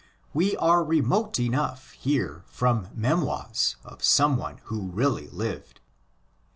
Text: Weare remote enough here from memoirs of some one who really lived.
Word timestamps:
Weare 0.33 0.81
remote 0.83 1.39
enough 1.39 1.91
here 1.91 2.41
from 2.47 2.87
memoirs 2.95 3.75
of 3.83 4.03
some 4.03 4.35
one 4.35 4.57
who 4.63 4.89
really 4.89 5.27
lived. 5.27 5.79